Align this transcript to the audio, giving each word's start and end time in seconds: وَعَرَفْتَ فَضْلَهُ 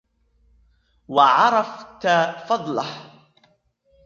وَعَرَفْتَ 1.07 2.07
فَضْلَهُ 2.47 3.11